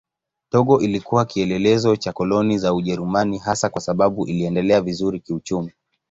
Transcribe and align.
Togo 0.49 0.79
ilikuwa 0.79 1.25
kielelezo 1.25 1.95
cha 1.95 2.11
koloni 2.13 2.57
za 2.57 2.73
Ujerumani 2.73 3.37
hasa 3.37 3.69
kwa 3.69 3.81
sababu 3.81 4.27
iliendelea 4.27 4.81
vizuri 4.81 5.19
kiuchumi. 5.19 5.71